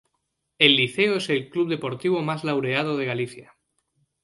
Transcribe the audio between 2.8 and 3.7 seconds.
de Galicia.